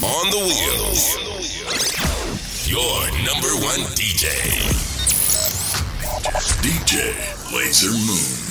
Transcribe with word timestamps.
On 0.00 0.30
the 0.30 0.38
wheels. 0.38 1.16
Your 2.68 3.10
number 3.26 3.48
one 3.66 3.80
DJ. 3.96 4.28
DJ 6.62 7.12
Lasermoon. 7.50 8.47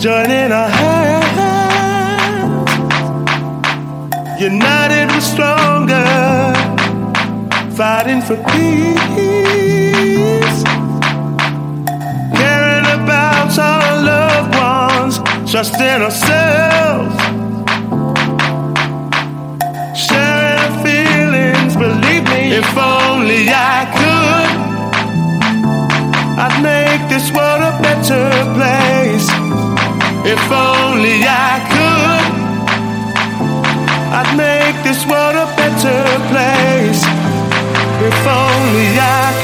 Joining 0.00 0.50
our 0.50 0.68
hands. 0.68 1.36
United 4.40 5.08
we're 5.12 5.20
stronger, 5.20 6.06
fighting 7.76 8.22
for 8.22 8.36
peace. 8.48 9.00
Caring 12.38 12.86
about 12.98 13.58
our 13.58 14.02
loved 14.10 14.54
ones, 14.56 15.18
trusting 15.50 16.00
ourselves. 16.08 17.16
Sharing 20.08 20.58
our 20.64 20.74
feelings, 20.82 21.76
believe 21.76 22.24
me, 22.24 22.54
if 22.56 22.78
only 22.78 23.50
I 23.50 23.84
could. 23.98 24.50
I'd 26.42 26.56
make 26.62 27.02
this 27.10 27.30
world 27.32 27.60
a 27.60 27.72
better 27.82 28.30
place. 28.54 28.99
If 30.32 30.52
only 30.52 31.24
I 31.26 31.58
could. 31.72 32.26
I'd 34.18 34.30
make 34.36 34.76
this 34.84 35.04
world 35.04 35.34
a 35.34 35.46
better 35.56 36.02
place. 36.30 37.02
If 38.08 38.26
only 38.28 38.88
I 38.96 39.32
could. 39.34 39.39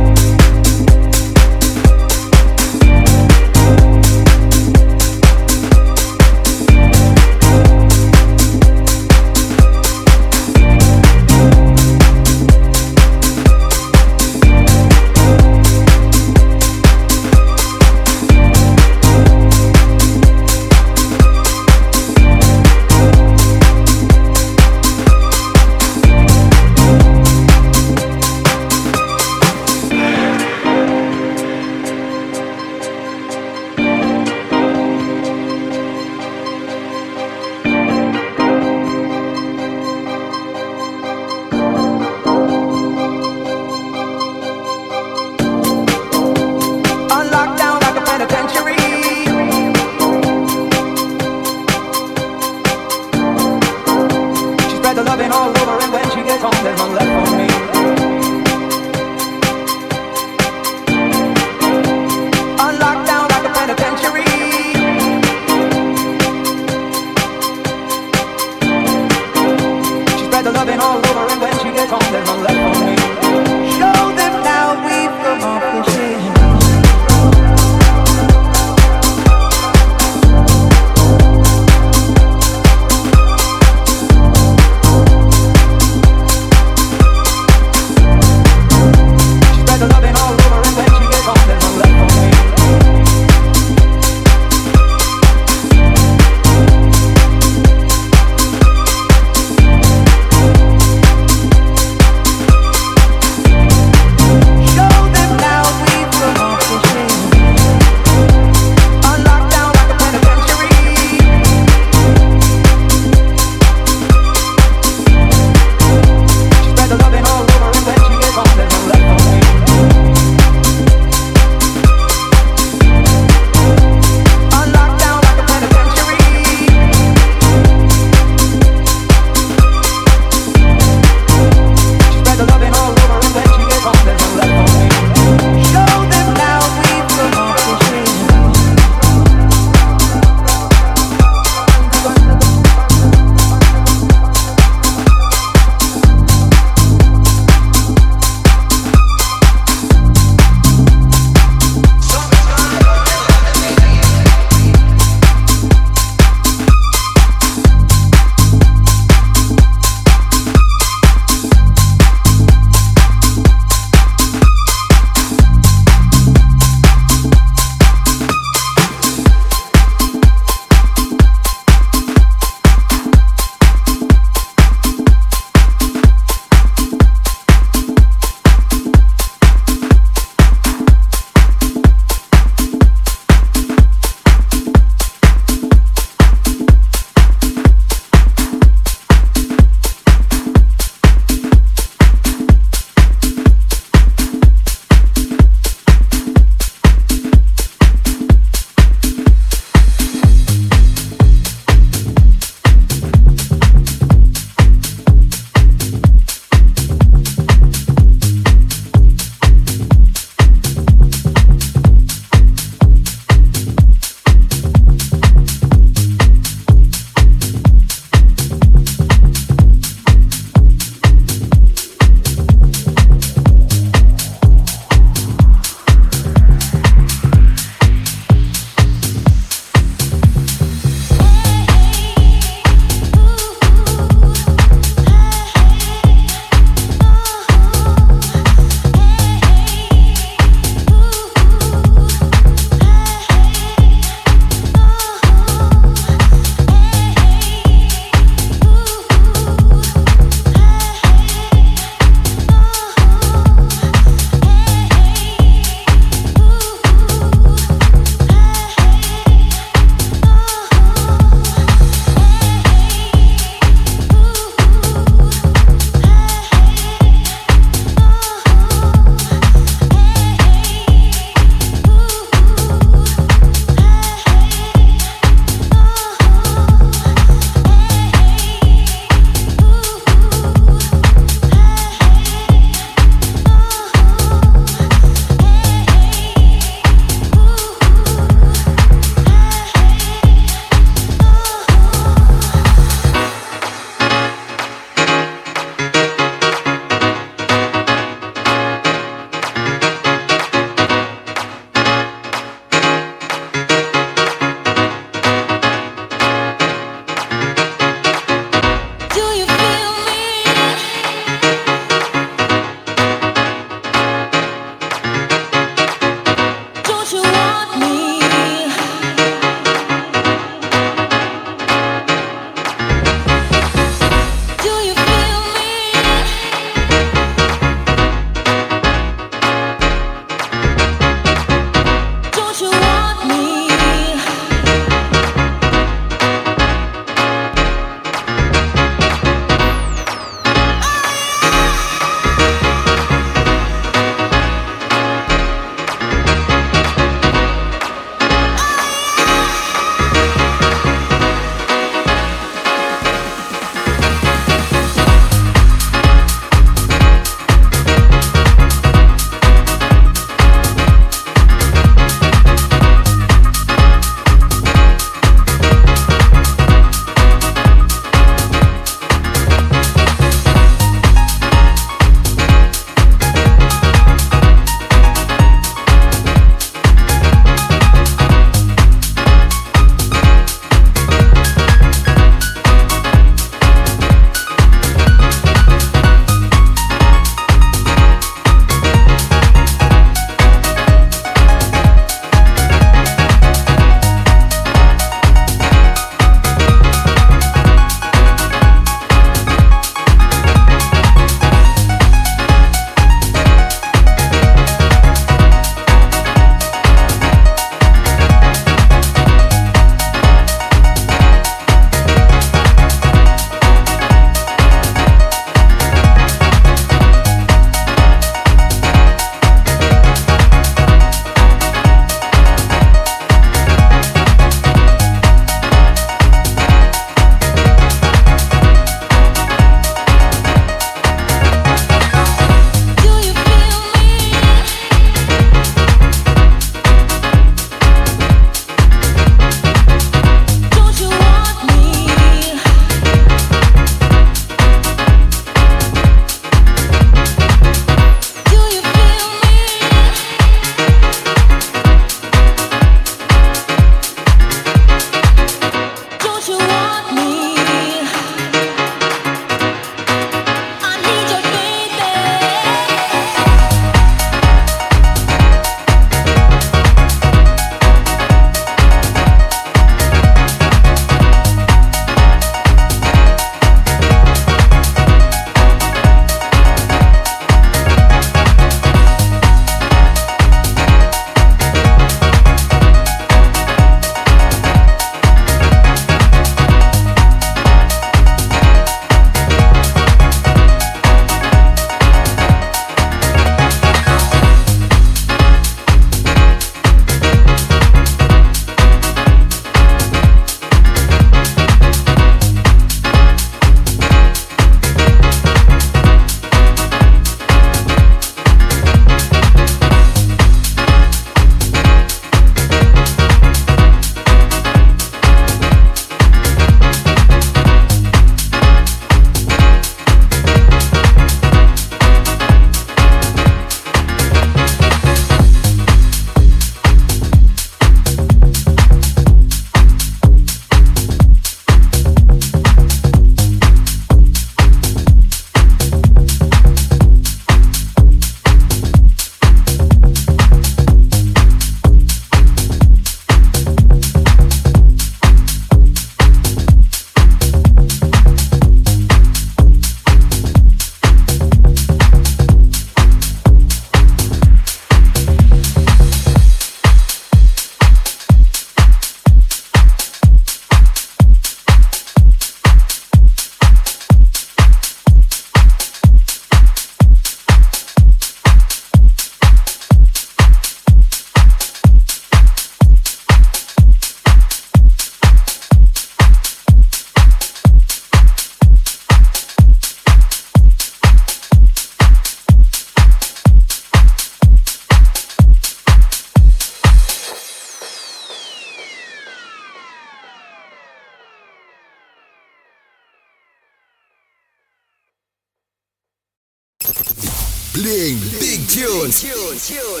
Big 599.71 600.00